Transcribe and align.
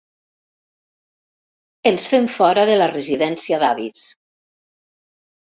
Els 1.91 2.07
fem 2.13 2.25
fora 2.39 2.65
de 2.71 2.79
la 2.81 2.89
residència 2.95 3.61
d'avis. 3.67 4.09